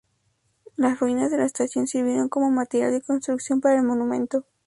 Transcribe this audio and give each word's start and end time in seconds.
Las 0.77 0.99
ruinas 0.99 1.29
de 1.29 1.37
la 1.37 1.45
estación 1.45 1.85
sirvieron 1.85 2.27
como 2.27 2.49
material 2.49 2.91
de 2.91 3.03
construcción 3.03 3.61
para 3.61 3.75
el 3.75 3.83
monumento. 3.85 4.45